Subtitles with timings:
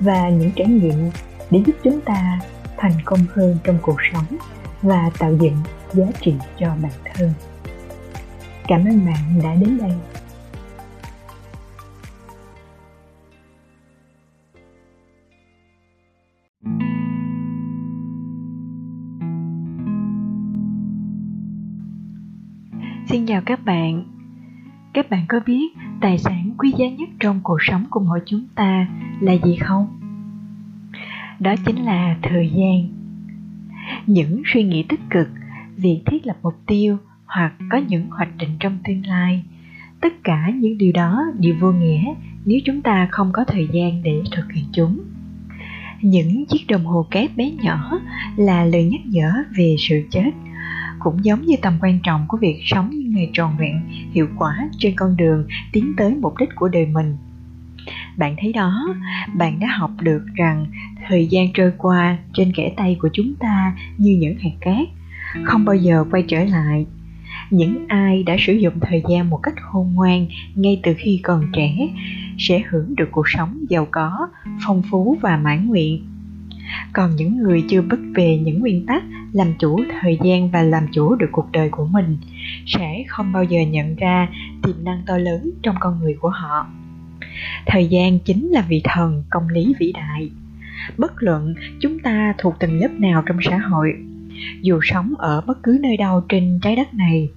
[0.00, 1.10] và những trải nghiệm
[1.50, 2.40] để giúp chúng ta
[2.76, 4.36] thành công hơn trong cuộc sống
[4.82, 5.56] và tạo dựng
[5.92, 7.32] giá trị cho bản thân
[8.68, 9.92] cảm ơn bạn đã đến đây
[23.10, 24.19] Xin chào các bạn.
[24.92, 28.44] Các bạn có biết tài sản quý giá nhất trong cuộc sống của mỗi chúng
[28.54, 28.86] ta
[29.20, 29.86] là gì không?
[31.38, 32.88] Đó chính là thời gian.
[34.06, 35.28] Những suy nghĩ tích cực,
[35.76, 39.44] việc thiết lập mục tiêu hoặc có những hoạch định trong tương lai,
[40.00, 44.02] tất cả những điều đó đều vô nghĩa nếu chúng ta không có thời gian
[44.02, 45.00] để thực hiện chúng
[46.02, 48.00] những chiếc đồng hồ kép bé nhỏ
[48.36, 50.30] là lời nhắc nhở về sự chết
[51.00, 53.80] cũng giống như tầm quan trọng của việc sống những ngày tròn vẹn,
[54.12, 57.16] hiệu quả trên con đường tiến tới mục đích của đời mình.
[58.16, 58.94] Bạn thấy đó,
[59.34, 60.66] bạn đã học được rằng
[61.08, 64.88] thời gian trôi qua trên kẻ tay của chúng ta như những hạt cát,
[65.44, 66.86] không bao giờ quay trở lại.
[67.50, 71.46] Những ai đã sử dụng thời gian một cách khôn ngoan ngay từ khi còn
[71.52, 71.88] trẻ
[72.38, 74.28] sẽ hưởng được cuộc sống giàu có,
[74.66, 76.06] phong phú và mãn nguyện
[76.92, 80.86] còn những người chưa bất về những nguyên tắc làm chủ thời gian và làm
[80.92, 82.18] chủ được cuộc đời của mình
[82.66, 84.28] sẽ không bao giờ nhận ra
[84.62, 86.66] tiềm năng to lớn trong con người của họ
[87.66, 90.30] thời gian chính là vị thần công lý vĩ đại
[90.96, 93.94] bất luận chúng ta thuộc tầng lớp nào trong xã hội
[94.60, 97.28] dù sống ở bất cứ nơi đâu trên trái đất này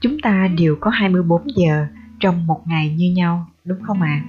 [0.00, 1.86] chúng ta đều có 24 giờ
[2.20, 4.22] trong một ngày như nhau, đúng không ạ?
[4.24, 4.26] À?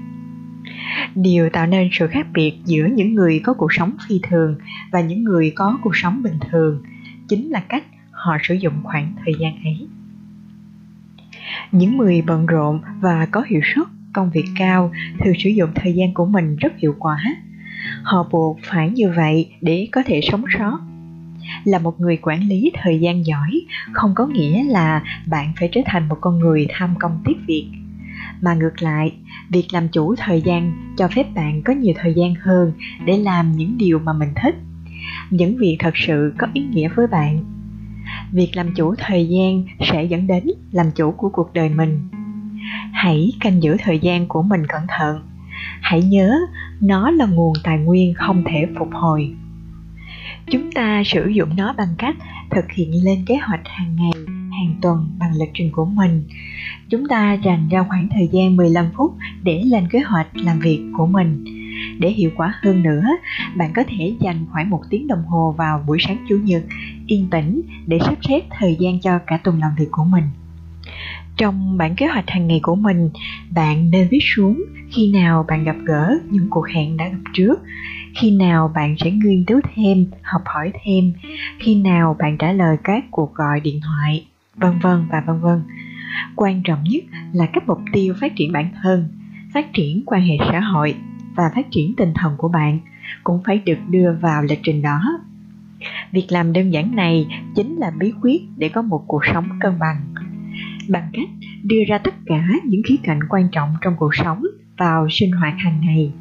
[1.16, 4.56] Điều tạo nên sự khác biệt giữa những người có cuộc sống phi thường
[4.92, 6.84] và những người có cuộc sống bình thường
[7.28, 9.88] chính là cách họ sử dụng khoảng thời gian ấy.
[11.72, 15.94] Những người bận rộn và có hiệu suất công việc cao thường sử dụng thời
[15.94, 17.24] gian của mình rất hiệu quả.
[18.04, 20.80] Họ buộc phải như vậy để có thể sống sót
[21.64, 25.82] là một người quản lý thời gian giỏi, không có nghĩa là bạn phải trở
[25.86, 27.72] thành một con người tham công tiếc việc
[28.42, 29.14] mà ngược lại,
[29.50, 32.72] việc làm chủ thời gian cho phép bạn có nhiều thời gian hơn
[33.06, 34.56] để làm những điều mà mình thích.
[35.30, 37.44] Những việc thật sự có ý nghĩa với bạn.
[38.32, 42.10] Việc làm chủ thời gian sẽ dẫn đến làm chủ của cuộc đời mình.
[42.94, 45.22] Hãy canh giữ thời gian của mình cẩn thận.
[45.82, 46.40] Hãy nhớ,
[46.82, 49.36] nó là nguồn tài nguyên không thể phục hồi.
[50.52, 52.16] Chúng ta sử dụng nó bằng cách
[52.52, 56.24] thực hiện lên kế hoạch hàng ngày, hàng tuần bằng lịch trình của mình
[56.90, 60.82] chúng ta dành ra khoảng thời gian 15 phút để lên kế hoạch làm việc
[60.98, 61.46] của mình.
[62.00, 63.04] Để hiệu quả hơn nữa,
[63.56, 66.64] bạn có thể dành khoảng một tiếng đồng hồ vào buổi sáng chủ nhật,
[67.08, 70.24] yên tĩnh để sắp xếp thời gian cho cả tuần làm việc của mình.
[71.38, 73.10] Trong bản kế hoạch hàng ngày của mình,
[73.52, 77.60] bạn nên viết xuống khi nào bạn gặp gỡ những cuộc hẹn đã gặp trước,
[78.16, 81.14] khi nào bạn sẽ nghiên cứu thêm, học hỏi thêm,
[81.60, 84.26] khi nào bạn trả lời các cuộc gọi điện thoại,
[84.56, 85.62] vân vân và vân vân
[86.36, 87.04] quan trọng nhất
[87.34, 89.08] là các mục tiêu phát triển bản thân,
[89.54, 90.96] phát triển quan hệ xã hội
[91.36, 92.80] và phát triển tinh thần của bạn
[93.24, 95.02] cũng phải được đưa vào lịch trình đó.
[96.12, 99.80] Việc làm đơn giản này chính là bí quyết để có một cuộc sống cân
[99.80, 100.02] bằng.
[100.90, 101.30] Bằng cách
[101.64, 104.44] đưa ra tất cả những khía cạnh quan trọng trong cuộc sống
[104.78, 106.12] vào sinh hoạt hàng ngày,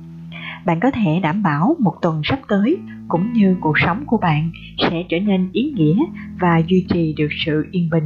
[0.67, 2.77] bạn có thể đảm bảo một tuần sắp tới
[3.09, 5.97] cũng như cuộc sống của bạn sẽ trở nên ý nghĩa
[6.41, 8.05] và duy trì được sự yên bình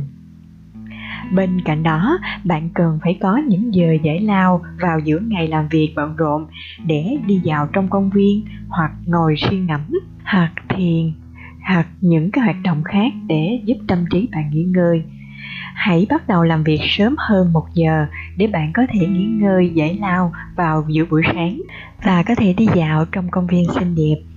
[1.34, 5.68] bên cạnh đó, bạn cần phải có những giờ giải lao vào giữa ngày làm
[5.68, 6.46] việc bận rộn
[6.86, 9.80] để đi dạo trong công viên hoặc ngồi suy ngẫm,
[10.24, 11.12] hoặc thiền,
[11.68, 15.02] hoặc những cái hoạt động khác để giúp tâm trí bạn nghỉ ngơi.
[15.74, 18.06] Hãy bắt đầu làm việc sớm hơn một giờ
[18.36, 21.60] để bạn có thể nghỉ ngơi, giải lao vào giữa buổi sáng
[22.04, 24.31] và có thể đi dạo trong công viên xinh đẹp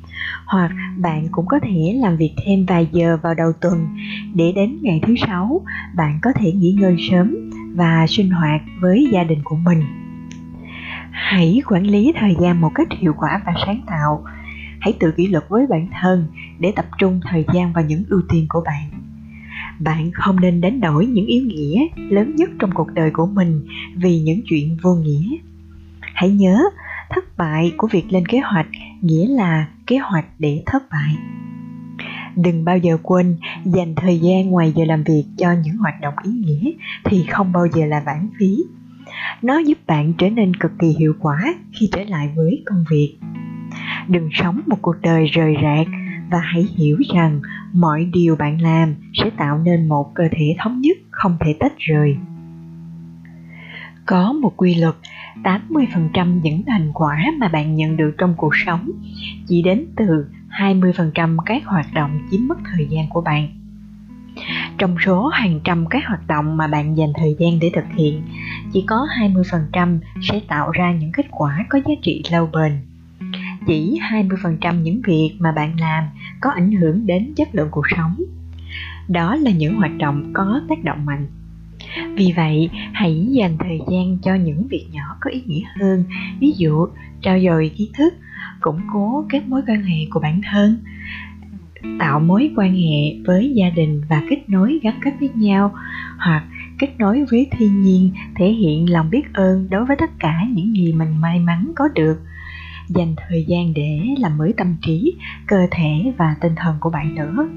[0.46, 3.88] hoặc bạn cũng có thể làm việc thêm vài giờ vào đầu tuần
[4.34, 5.62] để đến ngày thứ sáu,
[5.96, 7.36] bạn có thể nghỉ ngơi sớm
[7.76, 9.84] và sinh hoạt với gia đình của mình.
[11.12, 14.24] Hãy quản lý thời gian một cách hiệu quả và sáng tạo.
[14.80, 16.28] Hãy tự kỷ luật với bản thân
[16.60, 18.90] để tập trung thời gian vào những ưu tiên của bạn.
[19.80, 23.68] Bạn không nên đánh đổi những ý nghĩa lớn nhất trong cuộc đời của mình
[23.96, 25.38] vì những chuyện vô nghĩa.
[26.00, 26.64] Hãy nhớ,
[27.10, 28.68] thất bại của việc lên kế hoạch
[29.02, 31.16] nghĩa là kế hoạch để thất bại.
[32.36, 36.14] Đừng bao giờ quên, dành thời gian ngoài giờ làm việc cho những hoạt động
[36.24, 36.72] ý nghĩa
[37.04, 38.58] thì không bao giờ là lãng phí.
[39.42, 43.18] Nó giúp bạn trở nên cực kỳ hiệu quả khi trở lại với công việc.
[44.08, 45.88] Đừng sống một cuộc đời rời rạc
[46.32, 47.42] và hãy hiểu rằng
[47.74, 51.74] mọi điều bạn làm sẽ tạo nên một cơ thể thống nhất không thể tách
[51.78, 52.18] rời.
[54.06, 54.96] Có một quy luật
[55.44, 58.92] 80% những thành quả mà bạn nhận được trong cuộc sống
[59.48, 63.48] chỉ đến từ 20% các hoạt động chiếm mất thời gian của bạn.
[64.78, 68.22] Trong số hàng trăm các hoạt động mà bạn dành thời gian để thực hiện,
[68.74, 72.72] chỉ có 20% sẽ tạo ra những kết quả có giá trị lâu bền.
[73.68, 76.04] Chỉ 20% những việc mà bạn làm
[76.42, 78.16] có ảnh hưởng đến chất lượng cuộc sống.
[79.08, 81.28] Đó là những hoạt động có tác động mạnh
[82.16, 86.04] vì vậy, hãy dành thời gian cho những việc nhỏ có ý nghĩa hơn,
[86.40, 86.88] ví dụ
[87.22, 88.14] trao dồi kiến thức,
[88.62, 90.78] củng cố các mối quan hệ của bản thân,
[92.00, 95.74] tạo mối quan hệ với gia đình và kết nối gắn kết với nhau
[96.18, 96.44] hoặc
[96.80, 100.76] kết nối với thiên nhiên thể hiện lòng biết ơn đối với tất cả những
[100.76, 102.18] gì mình may mắn có được
[102.90, 105.16] dành thời gian để làm mới tâm trí,
[105.48, 107.48] cơ thể và tinh thần của bạn nữa.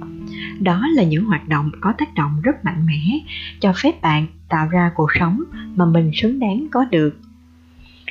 [0.61, 3.19] Đó là những hoạt động có tác động rất mạnh mẽ,
[3.61, 5.43] cho phép bạn tạo ra cuộc sống
[5.77, 7.21] mà mình xứng đáng có được.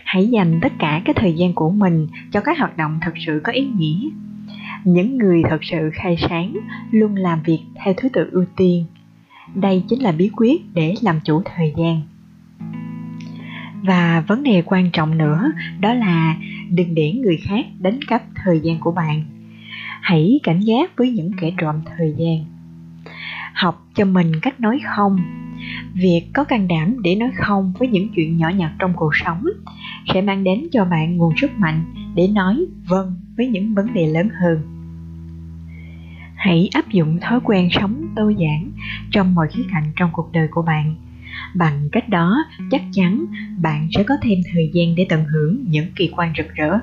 [0.04, 3.42] Hãy dành tất cả cái thời gian của mình cho các hoạt động thật sự
[3.44, 4.10] có ý nghĩa.
[4.84, 6.58] Những người thật sự khai sáng
[6.92, 8.86] luôn làm việc theo thứ tự ưu tiên.
[9.56, 12.02] Đây chính là bí quyết để làm chủ thời gian
[13.84, 16.36] và vấn đề quan trọng nữa, đó là
[16.70, 19.24] đừng để người khác đánh cắp thời gian của bạn.
[20.02, 22.46] Hãy cảnh giác với những kẻ trộm thời gian.
[23.54, 25.18] Học cho mình cách nói không.
[25.94, 29.46] Việc có can đảm để nói không với những chuyện nhỏ nhặt trong cuộc sống
[30.14, 34.08] sẽ mang đến cho bạn nguồn sức mạnh để nói vâng với những vấn đề
[34.08, 34.62] lớn hơn.
[36.36, 38.72] Hãy áp dụng thói quen sống, tối giản
[39.12, 40.96] trong mọi khía cạnh trong cuộc đời của bạn
[41.58, 42.38] bằng cách đó,
[42.72, 43.26] chắc chắn
[43.62, 46.80] bạn sẽ có thêm thời gian để tận hưởng những kỳ quan rực rỡ.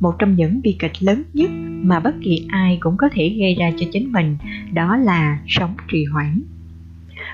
[0.00, 1.50] Một trong những bi kịch lớn nhất
[1.82, 4.36] mà bất kỳ ai cũng có thể gây ra cho chính mình,
[4.72, 6.42] đó là sống trì hoãn.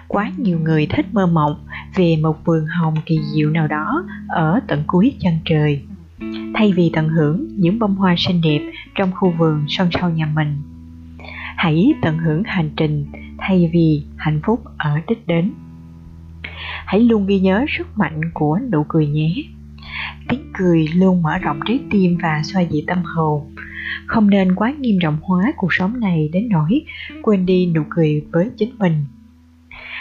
[0.08, 1.64] Quá nhiều người thích mơ mộng
[1.94, 5.82] về một vườn hồng kỳ diệu nào đó ở tận cuối chân trời.
[6.55, 8.61] Thay vì tận hưởng những bông hoa xinh đẹp
[8.94, 10.62] trong khu vườn sân sau nhà mình,
[11.56, 13.06] hãy tận hưởng hành trình
[13.38, 15.53] thay vì hạnh phúc ở đích đến
[16.87, 19.35] hãy luôn ghi nhớ sức mạnh của nụ cười nhé.
[20.29, 23.55] Tiếng cười luôn mở rộng trái tim và xoa dịu tâm hồn.
[24.06, 26.85] Không nên quá nghiêm trọng hóa cuộc sống này đến nỗi
[27.23, 29.05] quên đi nụ cười với chính mình.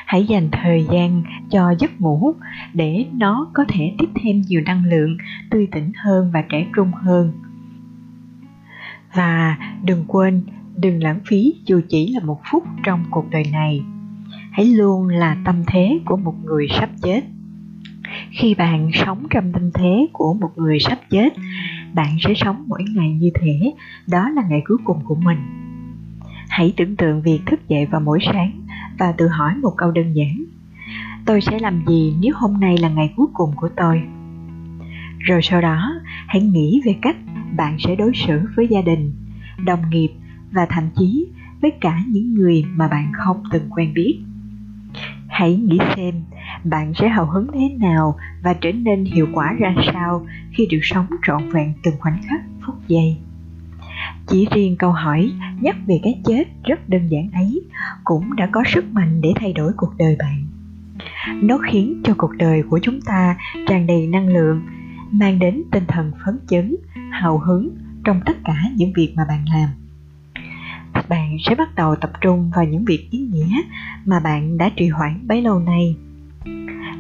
[0.05, 2.33] Hãy dành thời gian cho giấc ngủ
[2.73, 5.17] để nó có thể tiếp thêm nhiều năng lượng,
[5.49, 7.31] tươi tỉnh hơn và trẻ trung hơn.
[9.13, 10.43] Và đừng quên,
[10.75, 13.81] đừng lãng phí dù chỉ là một phút trong cuộc đời này
[14.55, 17.21] hãy luôn là tâm thế của một người sắp chết.
[18.31, 21.33] Khi bạn sống trong tâm thế của một người sắp chết
[21.93, 23.73] bạn sẽ sống mỗi ngày như thế.
[24.07, 25.37] Đó là ngày cuối cùng của mình.
[26.49, 28.61] Hãy tưởng tượng việc thức dậy vào mỗi sáng
[28.99, 30.43] và tự hỏi một câu đơn giản.
[31.25, 34.01] Tôi sẽ làm gì nếu hôm nay là ngày cuối cùng của tôi?
[35.19, 35.93] Rồi sau đó
[36.27, 37.17] hãy nghĩ về cách
[37.57, 39.11] bạn sẽ đối xử với gia đình
[39.65, 40.09] đồng nghiệp
[40.51, 41.27] và thậm chí
[41.61, 44.19] với cả những người mà bạn không từng quen biết
[45.35, 46.23] hãy nghĩ xem,
[46.63, 50.79] bạn sẽ hào hứng thế nào và trở nên hiệu quả ra sao khi được
[50.81, 53.17] sống trọn vẹn từng khoảnh khắc, phút giây.
[54.27, 57.61] Chỉ riêng câu hỏi, nhắc về cái chết rất đơn giản ấy,
[58.03, 60.47] cũng đã có sức mạnh để thay đổi cuộc đời bạn.
[61.41, 63.37] Nó khiến cho cuộc đời của chúng ta
[63.67, 64.61] tràn đầy năng lượng,
[65.11, 66.75] mang đến tinh thần phấn chấn,
[67.11, 67.69] hào hứng
[68.03, 69.69] trong tất cả những việc mà bạn làm
[71.09, 73.61] bạn sẽ bắt đầu tập trung vào những việc ý nghĩa
[74.05, 75.95] mà bạn đã trì hoãn bấy lâu nay.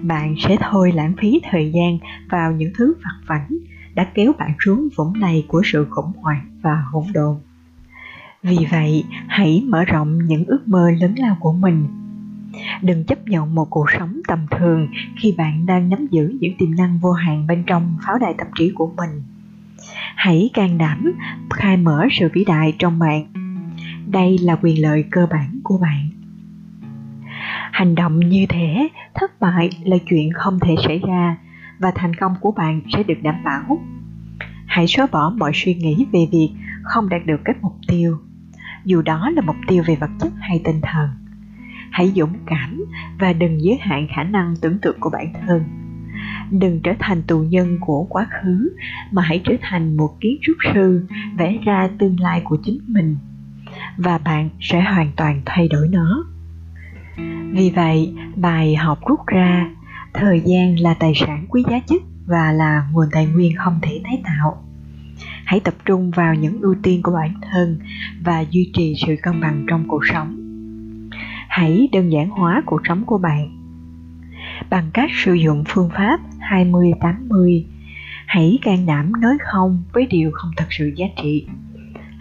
[0.01, 1.97] Bạn sẽ thôi lãng phí thời gian
[2.29, 3.57] vào những thứ vặt vảnh
[3.95, 7.35] đã kéo bạn xuống vũng này của sự khủng hoảng và hỗn độn.
[8.43, 11.87] Vì vậy, hãy mở rộng những ước mơ lớn lao của mình.
[12.81, 16.75] Đừng chấp nhận một cuộc sống tầm thường khi bạn đang nắm giữ những tiềm
[16.75, 19.23] năng vô hạn bên trong pháo đài tâm trí của mình.
[20.15, 21.13] Hãy can đảm
[21.49, 23.25] khai mở sự vĩ đại trong bạn
[24.07, 26.09] đây là quyền lợi cơ bản của bạn.
[27.71, 31.37] Hành động như thế, thất bại là chuyện không thể xảy ra
[31.79, 33.79] và thành công của bạn sẽ được đảm bảo.
[34.65, 36.49] Hãy xóa bỏ mọi suy nghĩ về việc
[36.83, 38.17] không đạt được các mục tiêu.
[38.85, 41.09] Dù đó là mục tiêu về vật chất hay tinh thần,
[41.91, 42.85] hãy dũng cảm
[43.19, 45.63] và đừng giới hạn khả năng tưởng tượng của bản thân.
[46.51, 48.75] Đừng trở thành tù nhân của quá khứ,
[49.11, 51.07] mà hãy trở thành một kiến trúc sư
[51.37, 53.17] vẽ ra tương lai của chính mình
[53.97, 56.25] và bạn sẽ hoàn toàn thay đổi nó
[57.51, 59.69] vì vậy, bài học rút ra,
[60.13, 64.01] thời gian là tài sản quý giá nhất và là nguồn tài nguyên không thể
[64.03, 64.63] tái tạo
[65.45, 67.79] hãy tập trung vào những ưu tiên của bản thân
[68.23, 70.45] và duy trì sự cân bằng trong cuộc sống
[71.55, 73.65] hãy đơn giản hóa cuộc sống của bạn
[74.69, 77.63] bằng cách sử dụng phương pháp 20-80.
[78.25, 81.47] Hãy can đảm nói không với điều không thật sự giá trị.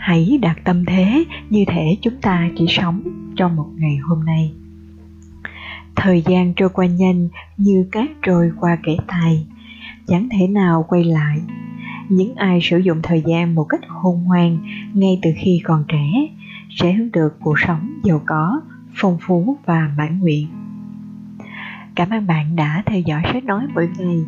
[0.06, 3.02] Hãy đặt tâm thế như thể chúng ta chỉ sống
[3.36, 4.52] trong một ngày hôm nay.
[5.96, 9.46] Thời gian trôi qua nhanh như cát trôi qua kẻ tài,
[10.06, 11.38] chẳng thể nào quay lại.
[12.08, 14.58] Những ai sử dụng thời gian một cách khôn ngoan
[14.94, 16.10] ngay từ khi còn trẻ
[16.70, 18.60] sẽ hướng được cuộc sống giàu có,
[18.94, 20.46] phong phú và mãn nguyện.
[21.94, 24.18] Cảm ơn bạn đã theo dõi sách nói mỗi ngày.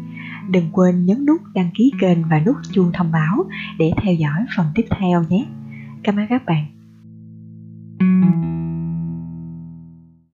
[0.48, 3.44] Đừng quên nhấn nút đăng ký kênh và nút chuông thông báo
[3.78, 5.46] để theo dõi phần tiếp theo nhé.
[6.04, 6.76] Kapan-kapan.
[7.98, 8.55] thank you